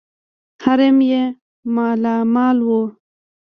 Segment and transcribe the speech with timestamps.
[0.63, 1.21] حرم یې
[1.75, 2.81] مالامال وو.